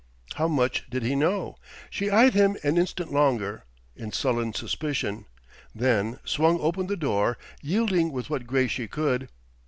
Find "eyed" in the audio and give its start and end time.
2.09-2.33